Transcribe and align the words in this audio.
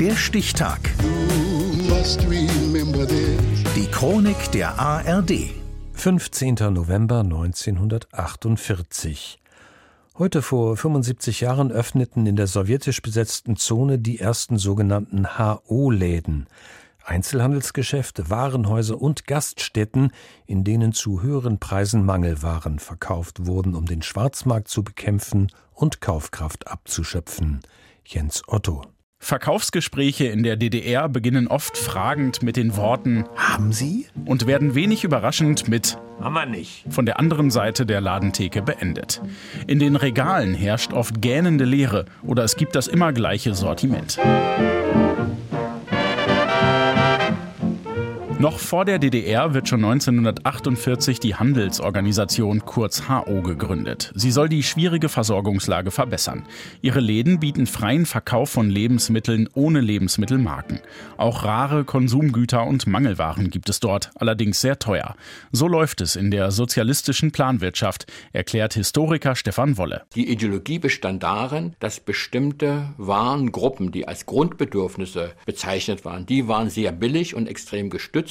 Der 0.00 0.14
Stichtag. 0.14 0.78
Die 3.74 3.86
Chronik 3.90 4.52
der 4.52 4.78
ARD. 4.78 5.50
15. 5.94 6.54
November 6.70 7.20
1948. 7.20 9.40
Heute 10.16 10.42
vor 10.42 10.76
75 10.76 11.40
Jahren 11.40 11.72
öffneten 11.72 12.26
in 12.26 12.36
der 12.36 12.46
sowjetisch 12.46 13.02
besetzten 13.02 13.56
Zone 13.56 13.98
die 13.98 14.20
ersten 14.20 14.56
sogenannten 14.56 15.36
HO-Läden. 15.36 16.46
Einzelhandelsgeschäfte, 17.04 18.30
Warenhäuser 18.30 19.02
und 19.02 19.26
Gaststätten, 19.26 20.12
in 20.46 20.62
denen 20.62 20.92
zu 20.92 21.22
höheren 21.22 21.58
Preisen 21.58 22.04
Mangelwaren 22.04 22.78
verkauft 22.78 23.46
wurden, 23.46 23.74
um 23.74 23.86
den 23.86 24.02
Schwarzmarkt 24.02 24.68
zu 24.68 24.84
bekämpfen 24.84 25.50
und 25.74 26.00
Kaufkraft 26.00 26.68
abzuschöpfen. 26.68 27.62
Jens 28.04 28.44
Otto. 28.46 28.84
Verkaufsgespräche 29.20 30.26
in 30.26 30.42
der 30.44 30.56
DDR 30.56 31.08
beginnen 31.08 31.48
oft 31.48 31.76
fragend 31.76 32.42
mit 32.42 32.56
den 32.56 32.76
Worten 32.76 33.24
Haben 33.36 33.72
Sie? 33.72 34.06
und 34.24 34.46
werden 34.46 34.74
wenig 34.76 35.02
überraschend 35.04 35.68
mit 35.68 35.98
Haben 36.20 36.34
wir 36.34 36.46
nicht. 36.46 36.84
von 36.88 37.04
der 37.04 37.18
anderen 37.18 37.50
Seite 37.50 37.84
der 37.84 38.00
Ladentheke 38.00 38.62
beendet. 38.62 39.20
In 39.66 39.80
den 39.80 39.96
Regalen 39.96 40.54
herrscht 40.54 40.92
oft 40.92 41.20
gähnende 41.20 41.64
Leere 41.64 42.04
oder 42.22 42.44
es 42.44 42.56
gibt 42.56 42.76
das 42.76 42.86
immer 42.86 43.12
gleiche 43.12 43.54
Sortiment. 43.54 44.18
Noch 48.40 48.60
vor 48.60 48.84
der 48.84 49.00
DDR 49.00 49.52
wird 49.52 49.68
schon 49.68 49.84
1948 49.84 51.18
die 51.18 51.34
Handelsorganisation 51.34 52.64
kurz 52.64 53.08
HO 53.08 53.42
gegründet. 53.42 54.12
Sie 54.14 54.30
soll 54.30 54.48
die 54.48 54.62
schwierige 54.62 55.08
Versorgungslage 55.08 55.90
verbessern. 55.90 56.44
Ihre 56.80 57.00
Läden 57.00 57.40
bieten 57.40 57.66
freien 57.66 58.06
Verkauf 58.06 58.50
von 58.50 58.70
Lebensmitteln 58.70 59.48
ohne 59.54 59.80
Lebensmittelmarken. 59.80 60.78
Auch 61.16 61.42
rare 61.42 61.82
Konsumgüter 61.82 62.64
und 62.64 62.86
Mangelwaren 62.86 63.50
gibt 63.50 63.68
es 63.70 63.80
dort, 63.80 64.12
allerdings 64.14 64.60
sehr 64.60 64.78
teuer. 64.78 65.16
So 65.50 65.66
läuft 65.66 66.00
es 66.00 66.14
in 66.14 66.30
der 66.30 66.52
sozialistischen 66.52 67.32
Planwirtschaft, 67.32 68.06
erklärt 68.32 68.74
Historiker 68.74 69.34
Stefan 69.34 69.76
Wolle. 69.78 70.02
Die 70.14 70.30
Ideologie 70.30 70.78
bestand 70.78 71.24
darin, 71.24 71.74
dass 71.80 71.98
bestimmte 71.98 72.90
Warengruppen, 72.98 73.90
die 73.90 74.06
als 74.06 74.26
Grundbedürfnisse 74.26 75.32
bezeichnet 75.44 76.04
waren, 76.04 76.24
die 76.24 76.46
waren 76.46 76.70
sehr 76.70 76.92
billig 76.92 77.34
und 77.34 77.48
extrem 77.48 77.90
gestützt 77.90 78.27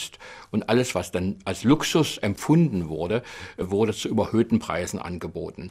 und 0.51 0.69
alles, 0.69 0.95
was 0.95 1.11
dann 1.11 1.37
als 1.45 1.63
Luxus 1.63 2.17
empfunden 2.17 2.89
wurde, 2.89 3.23
wurde 3.57 3.93
zu 3.93 4.07
überhöhten 4.09 4.59
Preisen 4.59 4.99
angeboten. 4.99 5.69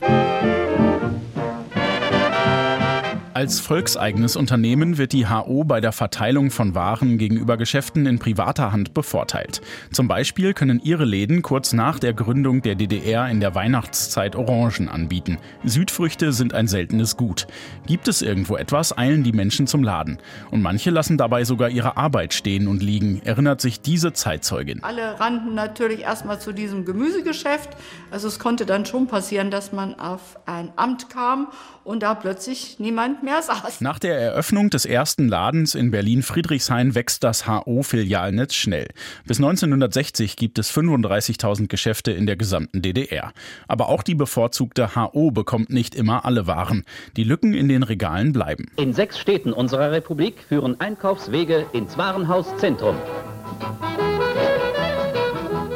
Als 3.37 3.61
volkseigenes 3.61 4.35
Unternehmen 4.35 4.97
wird 4.97 5.13
die 5.13 5.29
HO 5.29 5.63
bei 5.65 5.83
der 5.83 5.93
Verteilung 5.93 6.51
von 6.51 6.75
Waren 6.75 7.19
gegenüber 7.19 7.59
Geschäften 7.59 8.07
in 8.07 8.19
privater 8.19 8.73
Hand 8.73 8.95
bevorteilt. 8.95 9.61
Zum 9.93 10.09
Beispiel 10.09 10.55
können 10.55 10.81
ihre 10.83 11.05
Läden 11.05 11.43
kurz 11.43 11.75
nach 11.75 11.99
der 11.99 12.15
Gründung 12.15 12.63
der 12.63 12.77
DDR 12.77 13.29
in 13.29 13.41
der 13.41 13.55
Weihnachtszeit 13.55 14.37
Orangen 14.37 14.89
anbieten. 14.89 15.37
Südfrüchte 15.65 16.33
sind 16.33 16.55
ein 16.55 16.67
seltenes 16.67 17.19
Gut. 17.19 17.47
Gibt 17.87 18.09
es 18.09 18.23
irgendwo 18.23 18.57
etwas, 18.57 18.97
eilen 18.97 19.23
die 19.23 19.33
Menschen 19.33 19.67
zum 19.67 19.83
Laden. 19.83 20.17
Und 20.51 20.63
manche 20.63 20.89
lassen 20.89 21.19
dabei 21.19 21.45
sogar 21.45 21.69
ihre 21.69 21.99
Arbeit 21.99 22.33
stehen 22.33 22.67
und 22.67 22.83
liegen, 22.83 23.21
erinnert 23.23 23.61
sich 23.61 23.83
diese 23.83 24.15
Zeitzeugin. 24.15 24.83
Alle 24.83 25.21
rannten 25.21 25.55
natürlich 25.55 26.01
erstmal 26.01 26.41
zu 26.41 26.53
diesem 26.53 26.87
Gemüsegeschäft. 26.87 27.69
Also 28.11 28.29
es 28.29 28.39
konnte 28.39 28.65
dann 28.65 28.87
schon 28.87 29.09
passieren, 29.09 29.51
dass 29.51 29.73
man 29.73 30.01
auf 30.01 30.39
ein 30.47 30.73
Amt 30.77 31.11
kam 31.11 31.49
und 31.85 32.03
da 32.03 32.15
plötzlich 32.15 32.79
niemand 32.79 33.26
mehr 33.27 33.43
saß. 33.43 33.83
Nach 33.83 33.99
der 33.99 34.19
Eröffnung 34.19 34.71
des 34.71 34.87
ersten 34.87 35.29
Ladens 35.29 35.75
in 35.75 35.91
Berlin-Friedrichshain 35.91 36.95
wächst 36.95 37.25
das 37.25 37.47
HO-Filialnetz 37.47 38.55
schnell. 38.55 38.89
Bis 39.27 39.39
1960 39.39 40.37
gibt 40.37 40.59
es 40.59 40.73
35.000 40.73 41.67
Geschäfte 41.67 42.13
in 42.13 42.27
der 42.27 42.37
gesamten 42.37 42.81
DDR. 42.81 43.33
Aber 43.69 43.89
auch 43.89 44.03
die 44.03 44.15
bevorzugte 44.15 44.95
HO 44.95 45.33
bekommt 45.33 45.71
nicht 45.71 45.95
immer 45.95 46.25
alle 46.25 46.47
Waren. 46.47 46.85
Die 47.17 47.25
Lücken 47.25 47.53
in 47.53 47.69
den 47.69 47.83
Regalen 47.83 48.33
bleiben. 48.33 48.67
In 48.77 48.95
sechs 48.95 49.19
Städten 49.19 49.53
unserer 49.53 49.91
Republik 49.91 50.45
führen 50.49 50.81
Einkaufswege 50.81 51.67
ins 51.73 51.99
Warenhauszentrum. 51.99 52.97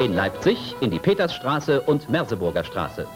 In 0.01 0.15
Leipzig 0.15 0.77
in 0.81 0.91
die 0.91 1.01
Petersstraße 1.01 1.81
und 1.81 2.09
Merseburger 2.09 2.63
Straße. 2.65 3.07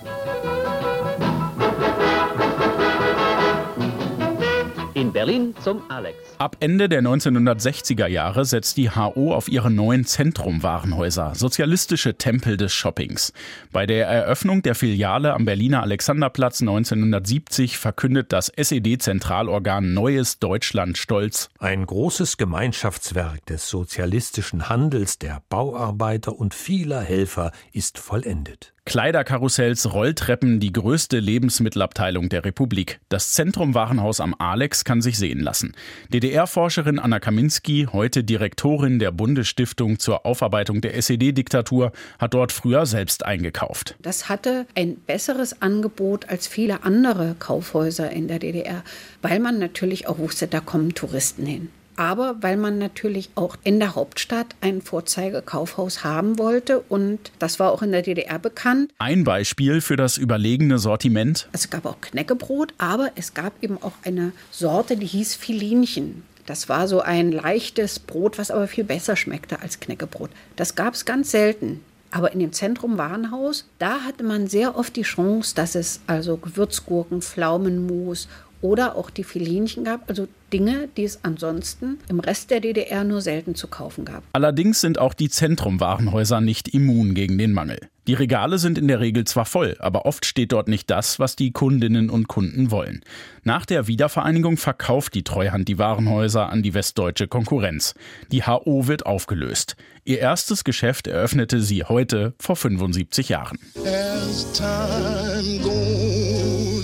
In 5.04 5.12
Berlin 5.12 5.54
zum 5.62 5.82
Alex. 5.90 6.16
Ab 6.38 6.56
Ende 6.60 6.88
der 6.88 7.02
1960er 7.02 8.06
Jahre 8.06 8.46
setzt 8.46 8.78
die 8.78 8.88
HO 8.88 9.34
auf 9.34 9.50
ihre 9.50 9.70
neuen 9.70 10.06
Zentrum-Warenhäuser, 10.06 11.34
sozialistische 11.34 12.16
Tempel 12.16 12.56
des 12.56 12.72
Shoppings. 12.72 13.34
Bei 13.70 13.84
der 13.84 14.06
Eröffnung 14.06 14.62
der 14.62 14.74
Filiale 14.74 15.34
am 15.34 15.44
Berliner 15.44 15.82
Alexanderplatz 15.82 16.62
1970 16.62 17.76
verkündet 17.76 18.32
das 18.32 18.48
SED-Zentralorgan 18.48 19.92
Neues 19.92 20.38
Deutschland 20.38 20.96
stolz. 20.96 21.50
Ein 21.58 21.84
großes 21.84 22.38
Gemeinschaftswerk 22.38 23.44
des 23.44 23.68
sozialistischen 23.68 24.70
Handels, 24.70 25.18
der 25.18 25.42
Bauarbeiter 25.50 26.34
und 26.34 26.54
vieler 26.54 27.02
Helfer 27.02 27.52
ist 27.74 27.98
vollendet. 27.98 28.73
Kleiderkarussells, 28.86 29.94
Rolltreppen, 29.94 30.60
die 30.60 30.70
größte 30.70 31.18
Lebensmittelabteilung 31.18 32.28
der 32.28 32.44
Republik. 32.44 33.00
Das 33.08 33.32
Zentrum-Warenhaus 33.32 34.20
am 34.20 34.34
Alex 34.38 34.84
kann 34.84 35.00
sich 35.00 35.16
sehen 35.16 35.40
lassen. 35.40 35.74
DDR-Forscherin 36.12 36.98
Anna 36.98 37.18
Kaminski, 37.18 37.88
heute 37.90 38.24
Direktorin 38.24 38.98
der 38.98 39.10
Bundesstiftung 39.10 39.98
zur 39.98 40.26
Aufarbeitung 40.26 40.82
der 40.82 40.94
SED-Diktatur, 40.96 41.92
hat 42.18 42.34
dort 42.34 42.52
früher 42.52 42.84
selbst 42.84 43.24
eingekauft. 43.24 43.96
Das 44.02 44.28
hatte 44.28 44.66
ein 44.74 44.96
besseres 44.96 45.62
Angebot 45.62 46.28
als 46.28 46.46
viele 46.46 46.84
andere 46.84 47.36
Kaufhäuser 47.38 48.10
in 48.10 48.28
der 48.28 48.38
DDR, 48.38 48.84
weil 49.22 49.40
man 49.40 49.58
natürlich 49.58 50.08
auch 50.08 50.18
wusste, 50.18 50.46
da 50.46 50.60
kommen 50.60 50.94
Touristen 50.94 51.46
hin 51.46 51.70
aber 51.96 52.36
weil 52.40 52.56
man 52.56 52.78
natürlich 52.78 53.30
auch 53.34 53.56
in 53.64 53.78
der 53.78 53.94
Hauptstadt 53.94 54.54
ein 54.60 54.82
Vorzeigekaufhaus 54.82 56.04
haben 56.04 56.38
wollte 56.38 56.80
und 56.88 57.32
das 57.38 57.58
war 57.60 57.72
auch 57.72 57.82
in 57.82 57.92
der 57.92 58.02
DDR 58.02 58.38
bekannt. 58.38 58.92
Ein 58.98 59.24
Beispiel 59.24 59.80
für 59.80 59.96
das 59.96 60.16
überlegene 60.16 60.78
Sortiment. 60.78 61.48
Es 61.52 61.70
gab 61.70 61.86
auch 61.86 62.00
Knäckebrot, 62.00 62.74
aber 62.78 63.10
es 63.16 63.34
gab 63.34 63.62
eben 63.62 63.82
auch 63.82 63.94
eine 64.04 64.32
Sorte, 64.50 64.96
die 64.96 65.06
hieß 65.06 65.34
Filinchen. 65.34 66.22
Das 66.46 66.68
war 66.68 66.88
so 66.88 67.00
ein 67.00 67.32
leichtes 67.32 67.98
Brot, 67.98 68.38
was 68.38 68.50
aber 68.50 68.68
viel 68.68 68.84
besser 68.84 69.16
schmeckte 69.16 69.62
als 69.62 69.80
Knäckebrot. 69.80 70.30
Das 70.56 70.74
gab 70.74 70.94
es 70.94 71.04
ganz 71.04 71.30
selten. 71.30 71.80
Aber 72.10 72.32
in 72.32 72.38
dem 72.38 72.52
Zentrum 72.52 72.96
Warenhaus, 72.96 73.66
da 73.80 74.02
hatte 74.02 74.22
man 74.22 74.46
sehr 74.46 74.76
oft 74.76 74.94
die 74.94 75.02
Chance, 75.02 75.52
dass 75.56 75.74
es 75.74 76.00
also 76.06 76.36
Gewürzgurken, 76.36 77.22
Pflaumenmus 77.22 78.28
oder 78.64 78.96
auch 78.96 79.10
die 79.10 79.24
Filinchen 79.24 79.84
gab, 79.84 80.08
also 80.08 80.26
Dinge, 80.50 80.88
die 80.96 81.04
es 81.04 81.22
ansonsten 81.22 81.98
im 82.08 82.18
Rest 82.18 82.50
der 82.50 82.60
DDR 82.60 83.04
nur 83.04 83.20
selten 83.20 83.54
zu 83.54 83.68
kaufen 83.68 84.06
gab. 84.06 84.22
Allerdings 84.32 84.80
sind 84.80 84.98
auch 84.98 85.12
die 85.12 85.28
Zentrum-Warenhäuser 85.28 86.40
nicht 86.40 86.68
immun 86.68 87.12
gegen 87.12 87.36
den 87.36 87.52
Mangel. 87.52 87.78
Die 88.06 88.14
Regale 88.14 88.56
sind 88.56 88.78
in 88.78 88.88
der 88.88 89.00
Regel 89.00 89.24
zwar 89.24 89.44
voll, 89.44 89.76
aber 89.80 90.06
oft 90.06 90.24
steht 90.24 90.52
dort 90.52 90.68
nicht 90.68 90.88
das, 90.88 91.18
was 91.18 91.36
die 91.36 91.52
Kundinnen 91.52 92.08
und 92.08 92.26
Kunden 92.26 92.70
wollen. 92.70 93.02
Nach 93.42 93.66
der 93.66 93.86
Wiedervereinigung 93.86 94.56
verkauft 94.56 95.12
die 95.14 95.24
Treuhand 95.24 95.68
die 95.68 95.78
Warenhäuser 95.78 96.48
an 96.48 96.62
die 96.62 96.72
westdeutsche 96.72 97.28
Konkurrenz. 97.28 97.94
Die 98.32 98.44
HO 98.44 98.86
wird 98.86 99.04
aufgelöst. 99.04 99.76
Ihr 100.04 100.20
erstes 100.20 100.64
Geschäft 100.64 101.06
eröffnete 101.06 101.60
sie 101.60 101.84
heute 101.84 102.32
vor 102.38 102.56
75 102.56 103.28
Jahren. 103.28 103.58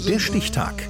Der 0.07 0.19
Stichtag. 0.19 0.90